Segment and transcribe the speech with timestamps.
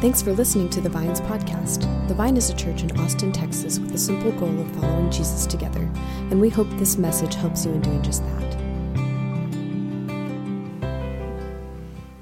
[0.00, 1.80] Thanks for listening to the Vines podcast.
[2.06, 5.44] The Vine is a church in Austin, Texas, with the simple goal of following Jesus
[5.44, 5.90] together,
[6.30, 8.58] and we hope this message helps you in doing just that.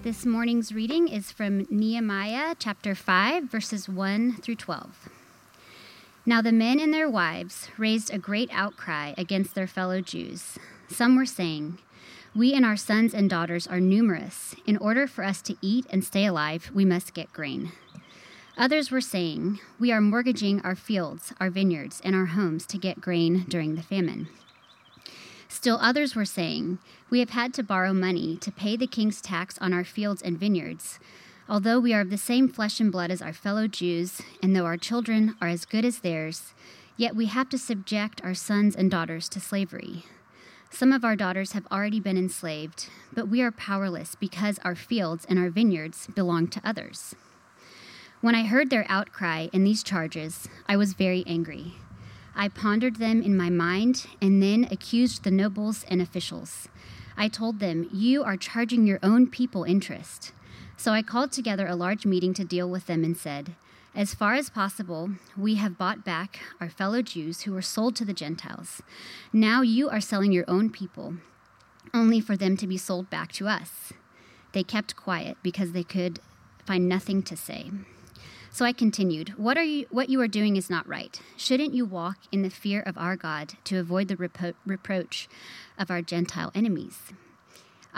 [0.02, 5.11] This morning's reading is from Nehemiah chapter 5, verses 1 through 12.
[6.24, 10.58] Now the men and their wives raised a great outcry against their fellow Jews.
[10.88, 11.77] Some were saying,
[12.37, 14.55] We and our sons and daughters are numerous.
[14.66, 17.73] In order for us to eat and stay alive, we must get grain.
[18.59, 23.01] Others were saying, We are mortgaging our fields, our vineyards, and our homes to get
[23.01, 24.29] grain during the famine.
[25.48, 29.57] Still others were saying, We have had to borrow money to pay the king's tax
[29.59, 30.98] on our fields and vineyards
[31.48, 34.65] Although we are of the same flesh and blood as our fellow Jews, and though
[34.65, 36.55] our children are as good as theirs,
[36.96, 40.05] yet we have to subject our sons and daughters to slavery.
[40.70, 45.24] Some of our daughters have already been enslaved, but we are powerless because our fields
[45.29, 47.15] and our vineyards belong to others.
[48.20, 51.74] When I heard their outcry and these charges, I was very angry.
[52.35, 56.68] I pondered them in my mind and then accused the nobles and officials.
[57.16, 60.33] I told them, You are charging your own people interest.
[60.77, 63.55] So I called together a large meeting to deal with them and said,
[63.97, 68.05] As far as possible, we have bought back our fellow Jews who were sold to
[68.05, 68.83] the Gentiles.
[69.33, 71.15] Now you are selling your own people,
[71.94, 73.94] only for them to be sold back to us.
[74.53, 76.21] They kept quiet because they could
[76.67, 77.71] find nothing to say.
[78.50, 81.19] So I continued, what, are you, what you are doing is not right.
[81.39, 85.27] Shouldn't you walk in the fear of our God to avoid the repro- reproach
[85.78, 87.15] of our Gentile enemies?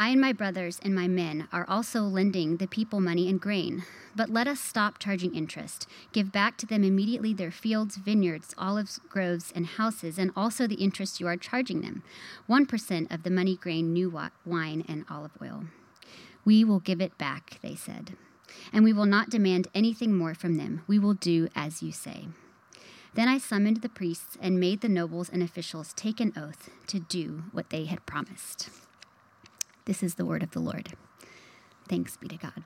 [0.01, 3.83] I and my brothers and my men are also lending the people money and grain.
[4.15, 5.89] But let us stop charging interest.
[6.13, 10.77] Give back to them immediately their fields, vineyards, olive groves, and houses, and also the
[10.77, 12.05] interest you are charging them
[12.49, 14.09] 1% of the money, grain, new
[14.47, 15.65] wine, and olive oil.
[16.45, 18.17] We will give it back, they said.
[18.73, 20.85] And we will not demand anything more from them.
[20.87, 22.29] We will do as you say.
[23.15, 27.01] Then I summoned the priests and made the nobles and officials take an oath to
[27.01, 28.71] do what they had promised.
[29.89, 30.93] This is the word of the Lord.
[31.89, 32.63] Thanks be to God.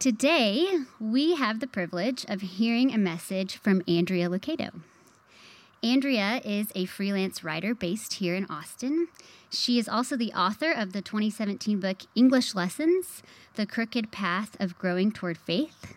[0.00, 0.66] Today,
[0.98, 4.80] we have the privilege of hearing a message from Andrea Lucado.
[5.80, 9.06] Andrea is a freelance writer based here in Austin.
[9.50, 13.22] She is also the author of the 2017 book English Lessons
[13.54, 15.94] The Crooked Path of Growing Toward Faith,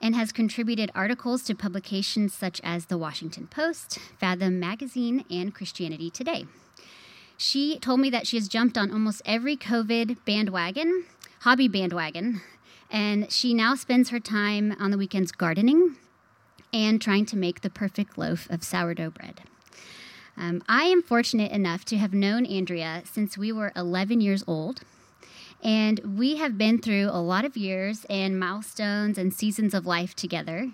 [0.00, 6.08] and has contributed articles to publications such as The Washington Post, Fathom Magazine, and Christianity
[6.08, 6.46] Today.
[7.42, 11.06] She told me that she has jumped on almost every COVID bandwagon,
[11.40, 12.40] hobby bandwagon,
[12.88, 15.96] and she now spends her time on the weekends gardening
[16.72, 19.40] and trying to make the perfect loaf of sourdough bread.
[20.36, 24.82] Um, I am fortunate enough to have known Andrea since we were 11 years old.
[25.64, 30.14] And we have been through a lot of years and milestones and seasons of life
[30.14, 30.70] together.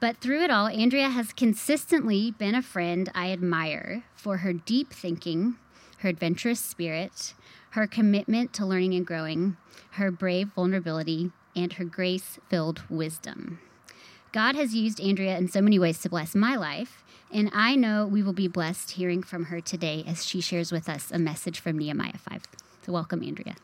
[0.00, 4.90] But through it all, Andrea has consistently been a friend I admire for her deep
[4.90, 5.58] thinking
[6.02, 7.32] her adventurous spirit,
[7.70, 9.56] her commitment to learning and growing,
[9.92, 13.60] her brave vulnerability, and her grace filled wisdom.
[14.32, 18.04] God has used Andrea in so many ways to bless my life, and I know
[18.06, 21.60] we will be blessed hearing from her today as she shares with us a message
[21.60, 22.42] from Nehemiah 5.
[22.84, 23.54] So, welcome, Andrea.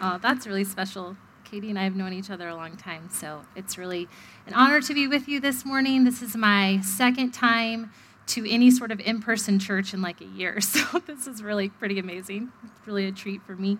[0.00, 1.16] Oh, that's really special.
[1.44, 4.08] Katie and I have known each other a long time, so it's really
[4.46, 6.04] an honor to be with you this morning.
[6.04, 7.90] This is my second time
[8.26, 10.58] to any sort of in person church in like a year.
[10.66, 12.52] So this is really pretty amazing.
[12.64, 13.78] It's really a treat for me.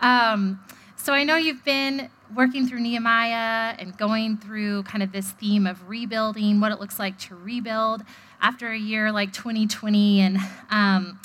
[0.00, 0.60] Um,
[0.96, 5.66] so I know you've been working through Nehemiah and going through kind of this theme
[5.66, 8.02] of rebuilding, what it looks like to rebuild
[8.40, 10.20] after a year like 2020.
[10.20, 10.38] And
[10.70, 11.20] um,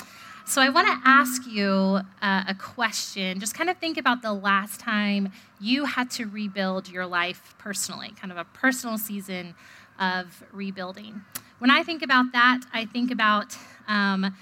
[0.46, 3.40] so I want to ask you uh, a question.
[3.40, 8.14] Just kind of think about the last time you had to rebuild your life personally,
[8.20, 9.56] kind of a personal season
[10.00, 11.22] of rebuilding.
[11.62, 13.56] When I think about that, I think about
[13.88, 14.36] um,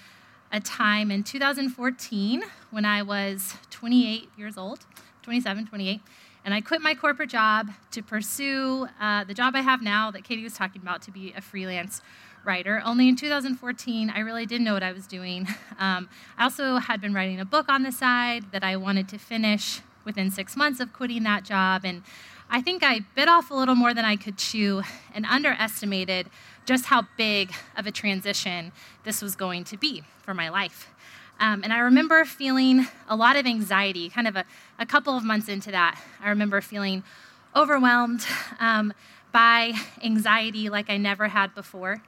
[0.54, 4.86] a time in 2014 when I was 28 years old,
[5.24, 6.00] 27, 28,
[6.46, 10.24] and I quit my corporate job to pursue uh, the job I have now that
[10.24, 12.02] Katie was talking about to be a freelance
[12.46, 12.82] writer.
[12.86, 15.46] Only in 2014, I really didn't know what I was doing.
[15.78, 19.18] Um, I also had been writing a book on the side that I wanted to
[19.18, 21.86] finish within six months of quitting that job.
[21.86, 22.04] And
[22.50, 24.82] I think I bit off a little more than I could chew
[25.14, 26.30] and underestimated
[26.70, 28.72] just how big of a transition
[29.04, 30.88] this was going to be for my life.
[31.40, 34.46] Um, and I remember feeling a lot of anxiety, kind of a,
[34.78, 36.00] a couple of months into that.
[36.22, 37.02] I remember feeling
[37.56, 38.24] overwhelmed
[38.60, 38.94] um,
[39.32, 39.74] by
[40.04, 42.04] anxiety like I never had before.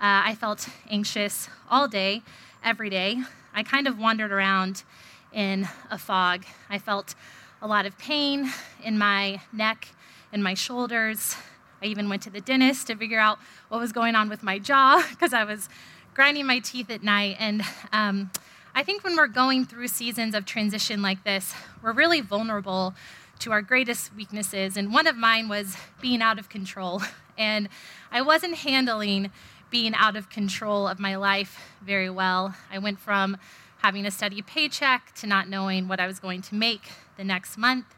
[0.00, 2.22] Uh, I felt anxious all day,
[2.64, 3.18] every day.
[3.52, 4.82] I kind of wandered around
[5.30, 6.46] in a fog.
[6.70, 7.14] I felt
[7.60, 8.50] a lot of pain
[8.82, 9.88] in my neck
[10.32, 11.36] in my shoulders.
[11.82, 13.38] I even went to the dentist to figure out
[13.68, 15.68] what was going on with my jaw because I was
[16.14, 17.36] grinding my teeth at night.
[17.38, 17.62] And
[17.92, 18.30] um,
[18.74, 22.94] I think when we're going through seasons of transition like this, we're really vulnerable
[23.40, 24.76] to our greatest weaknesses.
[24.76, 27.02] And one of mine was being out of control.
[27.38, 27.68] And
[28.10, 29.30] I wasn't handling
[29.70, 32.54] being out of control of my life very well.
[32.72, 33.36] I went from
[33.82, 37.58] having a steady paycheck to not knowing what I was going to make the next
[37.58, 37.94] month.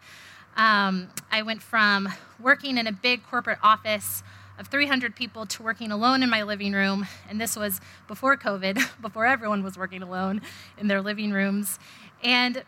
[0.58, 2.08] Um, I went from
[2.40, 4.24] working in a big corporate office
[4.58, 7.06] of 300 people to working alone in my living room.
[7.30, 10.42] And this was before COVID, before everyone was working alone
[10.76, 11.78] in their living rooms.
[12.24, 12.64] And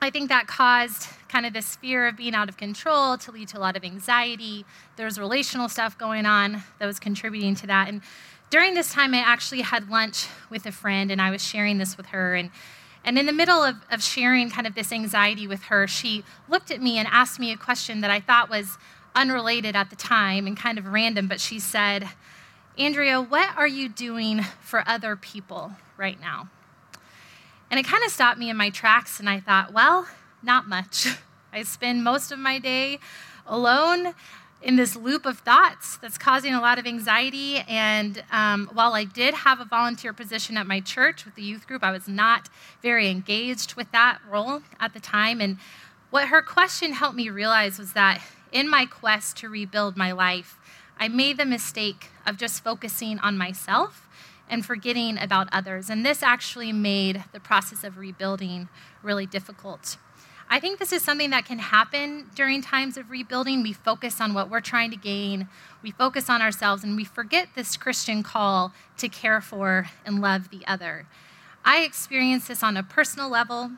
[0.00, 3.48] I think that caused kind of this fear of being out of control to lead
[3.48, 4.64] to a lot of anxiety.
[4.96, 7.88] There was relational stuff going on that was contributing to that.
[7.88, 8.00] And
[8.48, 11.98] during this time, I actually had lunch with a friend and I was sharing this
[11.98, 12.34] with her.
[12.34, 12.50] And,
[13.08, 16.70] and in the middle of, of sharing kind of this anxiety with her, she looked
[16.70, 18.76] at me and asked me a question that I thought was
[19.14, 22.10] unrelated at the time and kind of random, but she said,
[22.76, 26.50] Andrea, what are you doing for other people right now?
[27.70, 30.06] And it kind of stopped me in my tracks, and I thought, well,
[30.42, 31.06] not much.
[31.54, 32.98] I spend most of my day
[33.46, 34.12] alone
[34.60, 37.58] in this loop of thoughts that's causing a lot of anxiety.
[37.68, 41.66] And um, while I did have a volunteer position at my church with the youth
[41.66, 42.48] group, I was not
[42.82, 45.40] very engaged with that role at the time.
[45.40, 45.58] And
[46.10, 48.20] what her question helped me realize was that
[48.50, 50.56] in my quest to rebuild my life,
[50.98, 54.08] I made the mistake of just focusing on myself
[54.50, 55.90] and forgetting about others.
[55.90, 58.68] And this actually made the process of rebuilding
[59.02, 59.98] really difficult.
[60.50, 63.62] I think this is something that can happen during times of rebuilding.
[63.62, 65.46] We focus on what we're trying to gain,
[65.82, 70.48] we focus on ourselves, and we forget this Christian call to care for and love
[70.50, 71.06] the other.
[71.64, 73.72] I experience this on a personal level,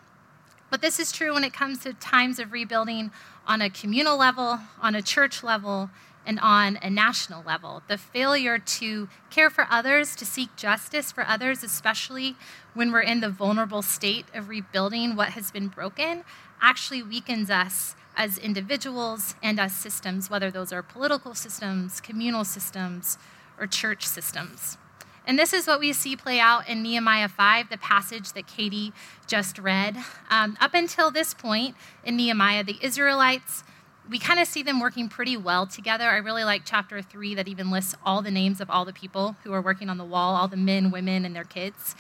[0.71, 3.11] but this is true when it comes to times of rebuilding
[3.49, 5.91] on a communal level, on a church level,
[6.25, 7.83] and on a national level.
[7.89, 12.37] The failure to care for others, to seek justice for others, especially
[12.75, 16.23] when we're in the vulnerable state of rebuilding what has been broken,
[16.61, 23.19] actually weakens us as individuals and as systems, whether those are political systems, communal systems,
[23.59, 24.79] or church systems.
[25.27, 28.93] And this is what we see play out in Nehemiah 5, the passage that Katie
[29.27, 29.97] just read.
[30.29, 33.63] Um, up until this point in Nehemiah, the Israelites,
[34.09, 36.09] we kind of see them working pretty well together.
[36.09, 39.37] I really like chapter 3 that even lists all the names of all the people
[39.45, 41.95] who are working on the wall, all the men, women, and their kids.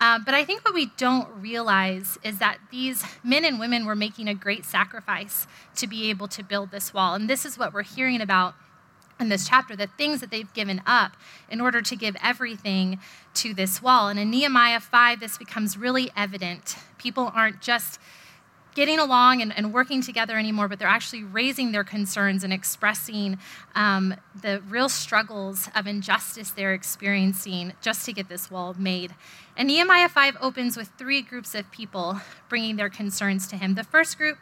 [0.00, 3.94] Uh, but I think what we don't realize is that these men and women were
[3.94, 7.14] making a great sacrifice to be able to build this wall.
[7.14, 8.54] And this is what we're hearing about
[9.20, 11.12] in this chapter the things that they've given up
[11.50, 12.98] in order to give everything
[13.34, 14.08] to this wall.
[14.08, 16.76] And in Nehemiah 5, this becomes really evident.
[16.96, 18.00] People aren't just
[18.74, 23.38] getting along and, and working together anymore, but they're actually raising their concerns and expressing
[23.74, 29.14] um, the real struggles of injustice they're experiencing just to get this wall made.
[29.56, 33.74] And Nehemiah 5 opens with three groups of people bringing their concerns to him.
[33.74, 34.38] The first group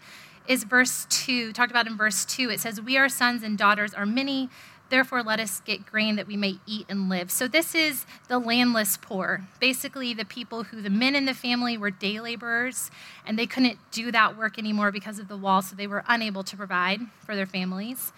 [0.46, 2.50] is verse 2, talked about in verse 2.
[2.50, 4.48] It says, We, our sons and daughters, are many.
[4.90, 7.30] Therefore, let us get grain that we may eat and live.
[7.30, 11.76] So, this is the landless poor, basically, the people who the men in the family
[11.76, 12.90] were day laborers
[13.26, 16.42] and they couldn't do that work anymore because of the wall, so they were unable
[16.44, 18.12] to provide for their families.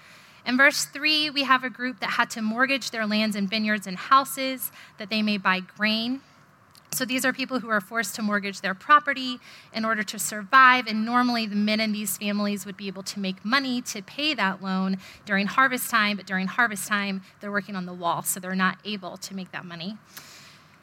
[0.46, 3.86] In verse 3, we have a group that had to mortgage their lands and vineyards
[3.86, 6.20] and houses that they may buy grain.
[6.92, 9.38] So these are people who are forced to mortgage their property
[9.72, 10.86] in order to survive.
[10.86, 14.34] And normally, the men in these families would be able to make money to pay
[14.34, 16.16] that loan during harvest time.
[16.16, 19.52] But during harvest time, they're working on the wall, so they're not able to make
[19.52, 19.98] that money.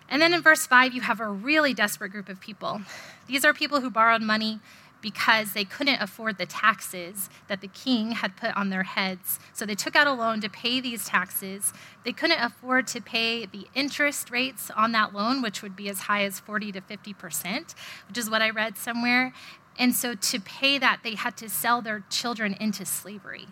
[0.09, 2.81] And then in verse 5, you have a really desperate group of people.
[3.27, 4.59] These are people who borrowed money
[5.01, 9.39] because they couldn't afford the taxes that the king had put on their heads.
[9.53, 11.73] So they took out a loan to pay these taxes.
[12.03, 16.01] They couldn't afford to pay the interest rates on that loan, which would be as
[16.01, 17.75] high as 40 to 50%,
[18.07, 19.33] which is what I read somewhere.
[19.79, 23.47] And so to pay that, they had to sell their children into slavery.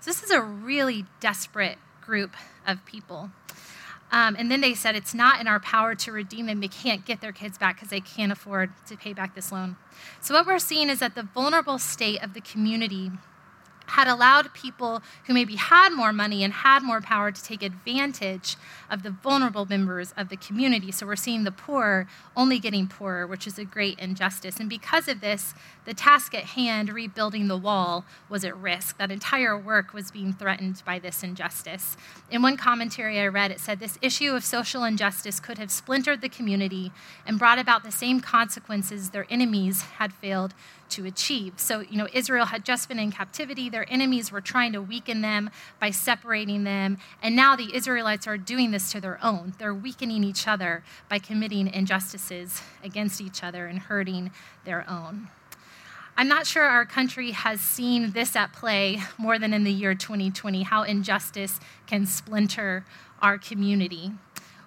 [0.00, 2.36] So this is a really desperate group
[2.66, 3.30] of people.
[4.14, 6.60] Um, and then they said it's not in our power to redeem them.
[6.60, 9.74] They can't get their kids back because they can't afford to pay back this loan.
[10.20, 13.10] So, what we're seeing is that the vulnerable state of the community
[13.86, 18.56] had allowed people who maybe had more money and had more power to take advantage
[18.90, 20.90] of the vulnerable members of the community.
[20.90, 24.58] So we're seeing the poor only getting poorer, which is a great injustice.
[24.58, 28.98] And because of this, the task at hand, rebuilding the wall, was at risk.
[28.98, 31.96] That entire work was being threatened by this injustice.
[32.30, 36.20] In one commentary I read, it said this issue of social injustice could have splintered
[36.20, 36.92] the community
[37.26, 40.54] and brought about the same consequences their enemies had failed
[40.90, 41.54] to achieve.
[41.56, 43.68] So, you know, Israel had just been in captivity.
[43.68, 45.50] Their enemies were trying to weaken them
[45.80, 46.98] by separating them.
[47.22, 49.54] And now the Israelites are doing this to their own.
[49.58, 54.30] They're weakening each other by committing injustices against each other and hurting
[54.64, 55.28] their own.
[56.16, 59.96] I'm not sure our country has seen this at play more than in the year
[59.96, 62.84] 2020, how injustice can splinter
[63.20, 64.12] our community.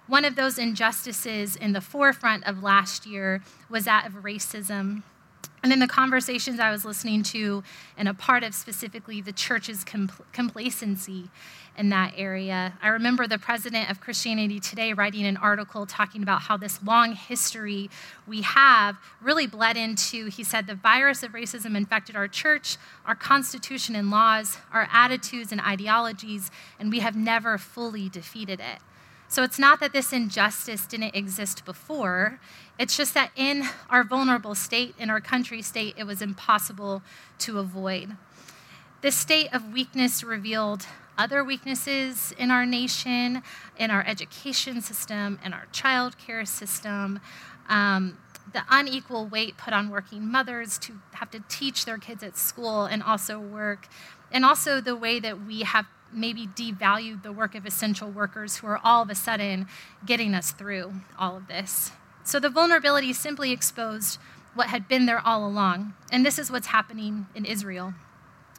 [0.06, 5.02] One of those injustices in the forefront of last year was that of racism.
[5.62, 7.62] And then the conversations I was listening to,
[7.96, 11.30] and a part of specifically the church's compl- complacency
[11.76, 16.42] in that area, I remember the president of Christianity Today writing an article talking about
[16.42, 17.88] how this long history
[18.26, 23.14] we have really bled into, he said, the virus of racism infected our church, our
[23.14, 26.50] constitution and laws, our attitudes and ideologies,
[26.80, 28.78] and we have never fully defeated it.
[29.28, 32.40] So it's not that this injustice didn't exist before,
[32.78, 37.02] it's just that in our vulnerable state, in our country state, it was impossible
[37.40, 38.16] to avoid.
[39.02, 40.86] This state of weakness revealed
[41.18, 43.42] other weaknesses in our nation,
[43.76, 47.20] in our education system, in our childcare system.
[47.68, 48.18] Um,
[48.52, 52.84] the unequal weight put on working mothers to have to teach their kids at school
[52.84, 53.88] and also work,
[54.32, 58.66] and also the way that we have maybe devalued the work of essential workers who
[58.66, 59.66] are all of a sudden
[60.06, 61.92] getting us through all of this.
[62.24, 64.18] So the vulnerability simply exposed
[64.54, 65.94] what had been there all along.
[66.10, 67.94] And this is what's happening in Israel.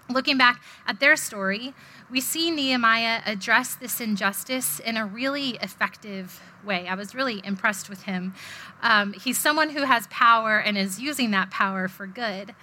[0.10, 1.75] Looking back at their story,
[2.10, 6.88] we see Nehemiah address this injustice in a really effective way.
[6.88, 8.34] I was really impressed with him.
[8.82, 12.56] Um, he's someone who has power and is using that power for good.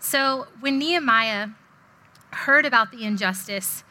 [0.00, 1.48] So when Nehemiah
[2.30, 3.84] heard about the injustice,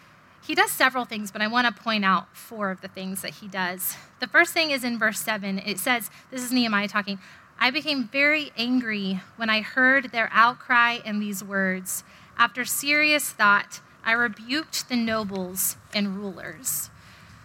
[0.45, 3.35] he does several things, but I want to point out four of the things that
[3.35, 3.95] he does.
[4.19, 5.59] The first thing is in verse 7.
[5.59, 7.19] It says, This is Nehemiah talking.
[7.57, 12.03] I became very angry when I heard their outcry and these words.
[12.37, 16.89] After serious thought, I rebuked the nobles and rulers.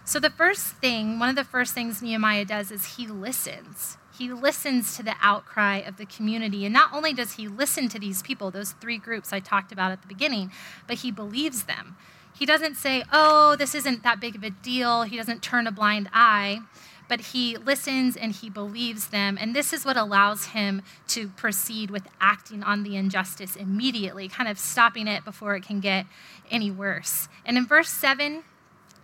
[0.05, 3.97] So, the first thing, one of the first things Nehemiah does is he listens.
[4.17, 6.65] He listens to the outcry of the community.
[6.65, 9.93] And not only does he listen to these people, those three groups I talked about
[9.93, 10.51] at the beginning,
[10.89, 11.97] but he believes them.
[12.39, 15.03] He doesn't say, oh, this isn't that big of a deal.
[15.03, 16.61] He doesn't turn a blind eye,
[17.09, 19.37] but he listens and he believes them.
[19.41, 24.49] And this is what allows him to proceed with acting on the injustice immediately, kind
[24.49, 26.07] of stopping it before it can get
[26.49, 27.29] any worse.
[27.45, 28.45] And in verse 7,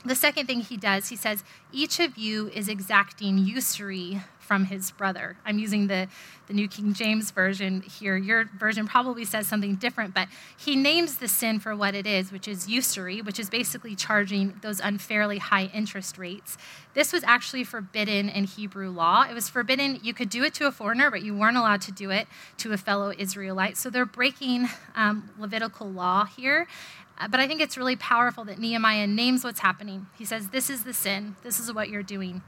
[0.04, 1.42] the second thing he does, he says,
[1.72, 5.36] Each of you is exacting usury from his brother.
[5.44, 6.06] I'm using the,
[6.46, 8.16] the New King James Version here.
[8.16, 12.30] Your version probably says something different, but he names the sin for what it is,
[12.30, 16.58] which is usury, which is basically charging those unfairly high interest rates.
[16.92, 19.24] This was actually forbidden in Hebrew law.
[19.28, 21.92] It was forbidden, you could do it to a foreigner, but you weren't allowed to
[21.92, 23.76] do it to a fellow Israelite.
[23.76, 26.68] So they're breaking um, Levitical law here.
[27.16, 30.06] Uh, but I think it's really powerful that Nehemiah names what's happening.
[30.16, 32.42] He says, This is the sin, this is what you're doing.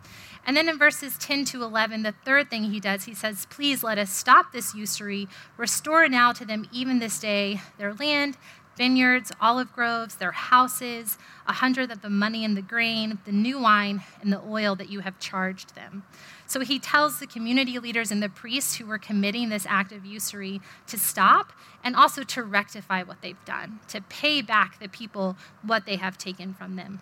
[0.44, 3.82] And then in verses 10 to 11, the third thing he does, he says, Please
[3.82, 8.36] let us stop this usury, restore now to them even this day their land,
[8.76, 13.60] vineyards, olive groves, their houses, a hundredth of the money and the grain, the new
[13.60, 16.04] wine, and the oil that you have charged them.
[16.46, 20.04] So he tells the community leaders and the priests who were committing this act of
[20.04, 21.52] usury to stop
[21.82, 26.18] and also to rectify what they've done, to pay back the people what they have
[26.18, 27.00] taken from them.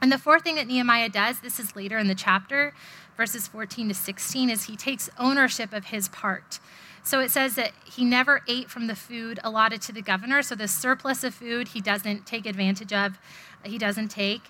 [0.00, 2.74] And the fourth thing that Nehemiah does, this is later in the chapter,
[3.16, 6.58] verses 14 to 16, is he takes ownership of his part.
[7.02, 10.42] So it says that he never ate from the food allotted to the governor.
[10.42, 13.18] So the surplus of food he doesn't take advantage of,
[13.64, 14.42] he doesn't take.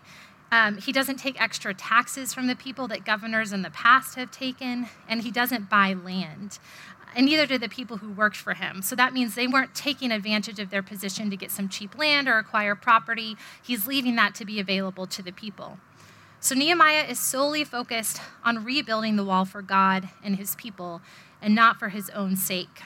[0.50, 4.30] Um, he doesn't take extra taxes from the people that governors in the past have
[4.30, 6.58] taken, and he doesn't buy land.
[7.16, 8.82] And neither did the people who worked for him.
[8.82, 12.28] So that means they weren't taking advantage of their position to get some cheap land
[12.28, 13.36] or acquire property.
[13.62, 15.78] He's leaving that to be available to the people.
[16.40, 21.00] So Nehemiah is solely focused on rebuilding the wall for God and his people
[21.42, 22.82] and not for his own sake.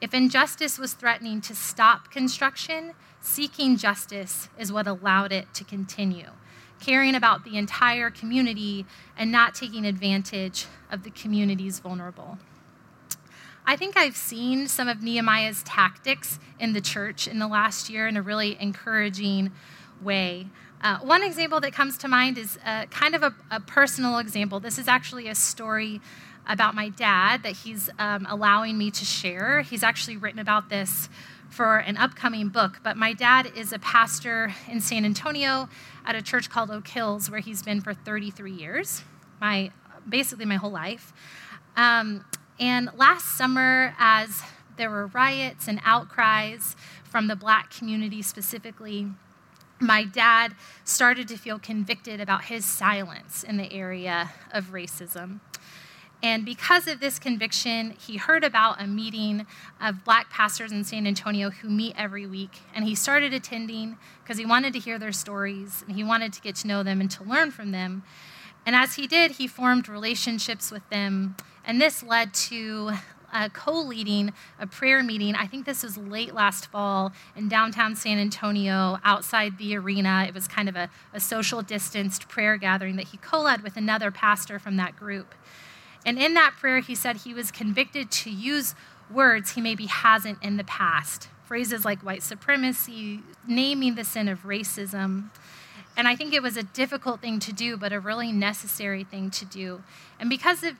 [0.00, 6.28] If injustice was threatening to stop construction, seeking justice is what allowed it to continue
[6.80, 12.38] caring about the entire community and not taking advantage of the community's vulnerable.
[13.66, 18.08] I think I've seen some of Nehemiah's tactics in the church in the last year
[18.08, 19.52] in a really encouraging
[20.02, 20.46] way.
[20.80, 24.60] Uh, one example that comes to mind is uh, kind of a, a, personal example.
[24.60, 26.00] This is actually a story
[26.48, 29.60] about my dad that he's um, allowing me to share.
[29.60, 31.08] He's actually written about this
[31.50, 32.80] for an upcoming book.
[32.82, 35.68] But my dad is a pastor in San Antonio
[36.04, 39.02] at a church called Oak Hills, where he's been for 33 years,
[39.40, 39.70] my
[40.08, 41.12] basically my whole life.
[41.76, 42.24] Um,
[42.58, 44.42] and last summer, as
[44.76, 49.08] there were riots and outcries from the black community specifically,
[49.80, 55.40] my dad started to feel convicted about his silence in the area of racism.
[56.22, 59.46] And because of this conviction, he heard about a meeting
[59.80, 62.60] of black pastors in San Antonio who meet every week.
[62.74, 66.40] And he started attending because he wanted to hear their stories and he wanted to
[66.40, 68.02] get to know them and to learn from them.
[68.66, 71.36] And as he did, he formed relationships with them.
[71.64, 72.92] And this led to
[73.32, 75.34] uh, co leading a prayer meeting.
[75.34, 80.24] I think this was late last fall in downtown San Antonio outside the arena.
[80.26, 83.76] It was kind of a, a social distanced prayer gathering that he co led with
[83.76, 85.34] another pastor from that group.
[86.06, 88.74] And in that prayer, he said he was convicted to use
[89.10, 91.28] words he maybe hasn't in the past.
[91.44, 95.30] Phrases like white supremacy, naming the sin of racism.
[95.96, 99.30] And I think it was a difficult thing to do, but a really necessary thing
[99.32, 99.82] to do.
[100.20, 100.74] And because of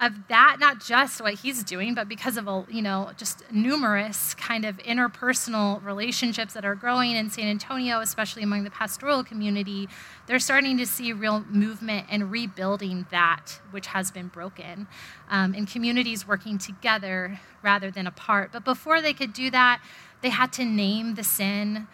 [0.00, 4.34] of that, not just what he's doing, but because of a, you know just numerous
[4.34, 9.88] kind of interpersonal relationships that are growing in San Antonio, especially among the pastoral community,
[10.26, 14.88] they're starting to see real movement and rebuilding that which has been broken,
[15.30, 18.50] um, and communities working together rather than apart.
[18.52, 19.80] But before they could do that,
[20.22, 21.86] they had to name the sin.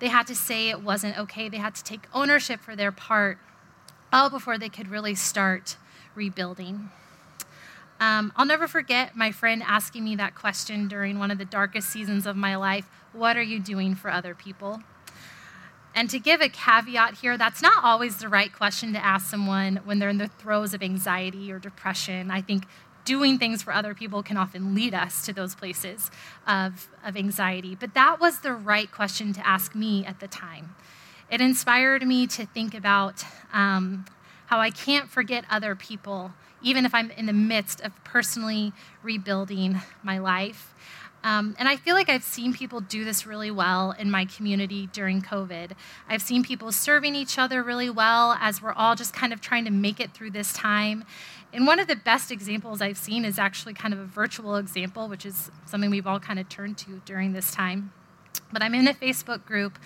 [0.00, 1.48] They had to say it wasn't okay.
[1.48, 3.38] They had to take ownership for their part,
[4.12, 5.76] all before they could really start
[6.16, 6.90] rebuilding.
[8.00, 11.90] Um, I'll never forget my friend asking me that question during one of the darkest
[11.90, 14.82] seasons of my life What are you doing for other people?
[15.94, 19.76] And to give a caveat here, that's not always the right question to ask someone
[19.84, 22.32] when they're in the throes of anxiety or depression.
[22.32, 22.64] I think
[23.04, 26.10] doing things for other people can often lead us to those places
[26.48, 27.76] of, of anxiety.
[27.76, 30.74] But that was the right question to ask me at the time.
[31.30, 34.06] It inspired me to think about um,
[34.46, 36.32] how I can't forget other people
[36.64, 40.74] even if I'm in the midst of personally rebuilding my life.
[41.22, 44.88] Um, and I feel like I've seen people do this really well in my community
[44.92, 45.70] during COVID.
[46.06, 49.64] I've seen people serving each other really well as we're all just kind of trying
[49.64, 51.04] to make it through this time.
[51.54, 55.08] And one of the best examples I've seen is actually kind of a virtual example,
[55.08, 57.92] which is something we've all kind of turned to during this time.
[58.52, 59.78] But I'm in a Facebook group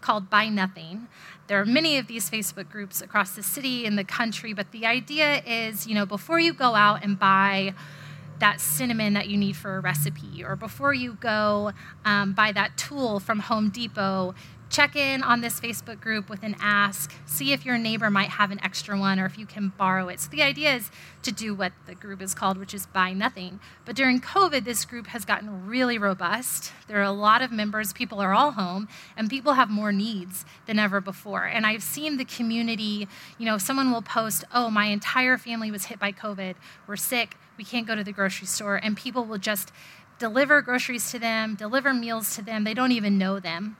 [0.00, 1.08] called Buy Nothing.
[1.46, 4.86] There are many of these Facebook groups across the city and the country, but the
[4.86, 7.74] idea is, you know, before you go out and buy
[8.38, 11.72] that cinnamon that you need for a recipe, or before you go
[12.04, 14.34] um, buy that tool from Home Depot,
[14.70, 18.52] check in on this Facebook group with an ask, see if your neighbor might have
[18.52, 20.20] an extra one or if you can borrow it.
[20.20, 20.90] So the idea is
[21.24, 23.58] to do what the group is called, which is buy nothing.
[23.84, 26.72] But during COVID, this group has gotten really robust.
[26.86, 30.44] There are a lot of members, people are all home, and people have more needs
[30.66, 31.44] than ever before.
[31.44, 35.86] And I've seen the community, you know, someone will post, oh, my entire family was
[35.86, 36.54] hit by COVID,
[36.86, 39.72] we're sick, we can't go to the grocery store, and people will just
[40.20, 43.76] deliver groceries to them, deliver meals to them, they don't even know them.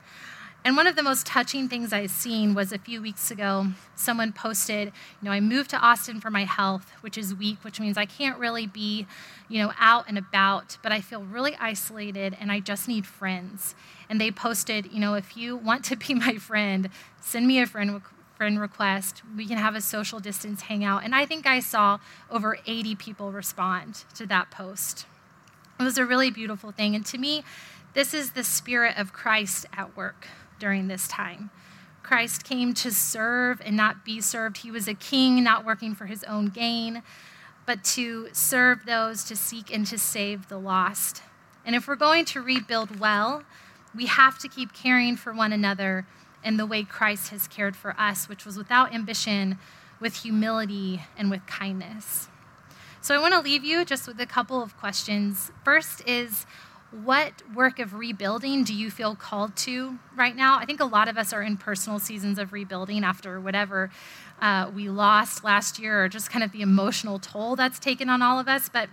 [0.62, 4.30] And one of the most touching things I've seen was a few weeks ago, someone
[4.30, 4.92] posted, you
[5.22, 8.38] know, I moved to Austin for my health, which is weak, which means I can't
[8.38, 9.06] really be,
[9.48, 13.74] you know, out and about, but I feel really isolated and I just need friends.
[14.10, 17.66] And they posted, you know, if you want to be my friend, send me a
[17.66, 18.02] friend
[18.36, 19.22] friend request.
[19.36, 21.04] We can have a social distance hangout.
[21.04, 21.98] And I think I saw
[22.30, 25.04] over 80 people respond to that post.
[25.78, 26.94] It was a really beautiful thing.
[26.94, 27.44] And to me,
[27.92, 30.26] this is the spirit of Christ at work
[30.60, 31.50] during this time.
[32.02, 34.58] Christ came to serve and not be served.
[34.58, 37.02] He was a king, not working for his own gain,
[37.66, 41.22] but to serve those, to seek and to save the lost.
[41.64, 43.44] And if we're going to rebuild well,
[43.94, 46.06] we have to keep caring for one another
[46.44, 49.58] in the way Christ has cared for us, which was without ambition,
[50.00, 52.28] with humility, and with kindness.
[53.02, 55.50] So I want to leave you just with a couple of questions.
[55.64, 56.46] First is,
[56.92, 60.58] what work of rebuilding do you feel called to right now?
[60.58, 63.90] I think a lot of us are in personal seasons of rebuilding after whatever
[64.40, 68.22] uh, we lost last year, or just kind of the emotional toll that's taken on
[68.22, 68.68] all of us.
[68.68, 68.88] But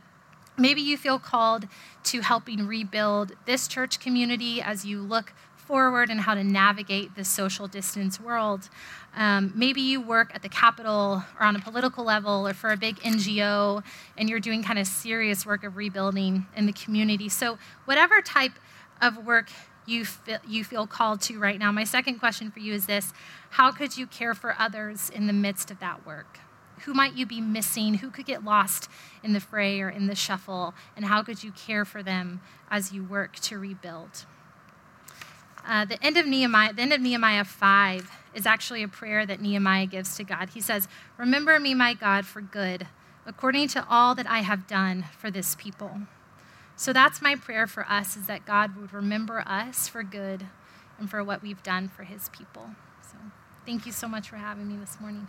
[0.58, 1.68] maybe you feel called
[2.04, 5.34] to helping rebuild this church community as you look
[5.68, 8.70] forward and how to navigate this social distance world.
[9.16, 12.78] Um, maybe you work at the Capitol or on a political level or for a
[12.78, 13.84] big NGO
[14.18, 17.28] and you're doing kind of serious work of rebuilding in the community.
[17.28, 18.54] So, whatever type
[19.02, 19.50] of work
[19.86, 20.06] you
[20.48, 23.14] you feel called to right now, my second question for you is this
[23.52, 26.40] How could you care for others in the midst of that work?
[26.82, 27.96] Who might you be missing?
[27.96, 28.90] Who could get lost
[29.24, 30.76] in the fray or in the shuffle?
[30.96, 34.26] And how could you care for them as you work to rebuild?
[35.68, 39.42] Uh, the end of Nehemiah, the end of Nehemiah 5 is actually a prayer that
[39.42, 40.52] Nehemiah gives to God.
[40.54, 42.88] He says, Remember me, my God, for good,
[43.26, 46.04] according to all that I have done for this people.
[46.78, 50.46] So that's my prayer for us is that God would remember us for good
[50.98, 52.70] and for what we've done for his people.
[53.02, 53.18] So
[53.66, 55.28] thank you so much for having me this morning.